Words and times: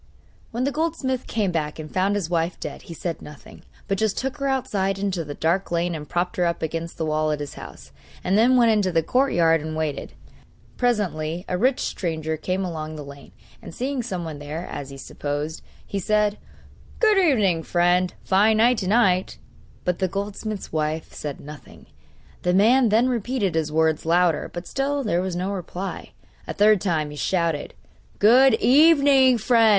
When 0.49 0.63
the 0.63 0.71
goldsmith 0.71 1.27
came 1.27 1.51
back 1.51 1.77
and 1.77 1.93
found 1.93 2.15
his 2.15 2.27
wife 2.27 2.59
dead 2.59 2.81
he 2.89 2.93
said 2.95 3.21
nothing, 3.21 3.61
but 3.87 3.99
just 3.99 4.17
took 4.17 4.37
her 4.37 4.47
outside 4.47 4.97
into 4.97 5.23
the 5.23 5.35
dark 5.35 5.69
lane 5.69 5.93
and 5.93 6.09
propped 6.09 6.37
her 6.37 6.45
up 6.47 6.63
against 6.63 6.97
the 6.97 7.05
wall 7.05 7.31
of 7.31 7.39
his 7.39 7.53
house, 7.53 7.91
and 8.23 8.35
then 8.35 8.57
went 8.57 8.71
into 8.71 8.91
the 8.91 9.03
courtyard 9.03 9.61
and 9.61 9.75
waited. 9.75 10.13
Presently 10.75 11.45
a 11.47 11.55
rich 11.55 11.81
stranger 11.81 12.35
came 12.35 12.65
along 12.65 12.95
the 12.95 13.05
lane, 13.05 13.31
and 13.61 13.75
seeing 13.75 14.01
someone 14.01 14.39
there, 14.39 14.65
as 14.71 14.89
he 14.89 14.97
supposed, 14.97 15.61
he 15.85 15.99
said: 15.99 16.39
'Good 16.99 17.19
evening, 17.19 17.61
friend! 17.61 18.11
a 18.23 18.27
fine 18.27 18.57
night 18.57 18.79
to 18.79 18.87
night!' 18.87 19.37
But 19.85 19.99
the 19.99 20.07
goldsmith's 20.07 20.71
wife 20.73 21.13
said 21.13 21.39
nothing. 21.39 21.85
The 22.41 22.55
man 22.55 22.89
then 22.89 23.07
repeated 23.07 23.53
his 23.53 23.71
words 23.71 24.03
louder; 24.03 24.49
but 24.51 24.65
still 24.65 25.03
there 25.03 25.21
was 25.21 25.35
no 25.35 25.51
reply. 25.51 26.13
A 26.47 26.55
third 26.55 26.81
time 26.81 27.11
he 27.11 27.15
shouted: 27.17 27.75
'Good 28.17 28.55
evening, 28.55 29.37
friend! 29.37 29.69